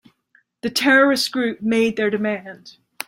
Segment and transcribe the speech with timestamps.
[0.63, 2.77] The terrorist group made their demand.